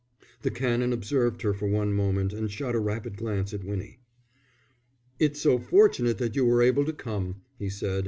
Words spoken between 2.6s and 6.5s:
a rapid glance at Winnie. "It's so fortunate that you